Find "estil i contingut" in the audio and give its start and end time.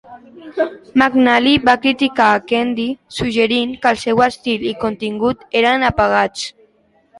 4.31-5.49